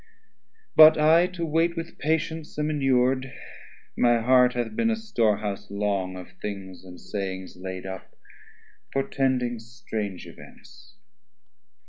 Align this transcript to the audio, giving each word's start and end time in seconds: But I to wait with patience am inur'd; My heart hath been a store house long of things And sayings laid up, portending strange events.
But 0.75 0.99
I 0.99 1.27
to 1.27 1.45
wait 1.45 1.77
with 1.77 1.99
patience 1.99 2.57
am 2.57 2.71
inur'd; 2.71 3.31
My 3.95 4.19
heart 4.19 4.53
hath 4.53 4.75
been 4.75 4.89
a 4.89 4.95
store 4.95 5.37
house 5.37 5.69
long 5.69 6.17
of 6.17 6.31
things 6.41 6.83
And 6.83 6.99
sayings 6.99 7.55
laid 7.55 7.85
up, 7.85 8.15
portending 8.91 9.59
strange 9.59 10.25
events. 10.25 10.95